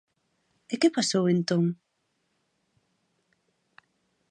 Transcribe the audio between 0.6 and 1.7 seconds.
¿E que pasou entón?